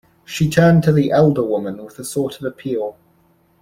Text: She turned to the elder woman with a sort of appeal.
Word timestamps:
She 0.25 0.49
turned 0.49 0.81
to 0.85 0.91
the 0.91 1.11
elder 1.11 1.43
woman 1.43 1.77
with 1.85 1.99
a 1.99 2.03
sort 2.03 2.37
of 2.39 2.43
appeal. 2.43 2.97